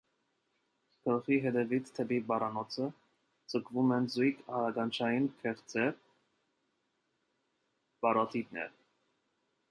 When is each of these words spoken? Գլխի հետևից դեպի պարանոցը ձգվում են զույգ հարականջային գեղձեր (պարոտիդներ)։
Գլխի 1.07 1.35
հետևից 1.41 1.89
դեպի 1.97 2.15
պարանոցը 2.31 2.87
ձգվում 3.53 3.93
են 3.97 4.07
զույգ 4.13 4.41
հարականջային 4.53 5.27
գեղձեր 5.43 5.93
(պարոտիդներ)։ 8.07 8.73